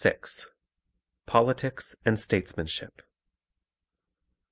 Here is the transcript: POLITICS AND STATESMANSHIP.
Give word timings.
POLITICS 1.27 1.95
AND 2.05 2.17
STATESMANSHIP. 2.17 3.03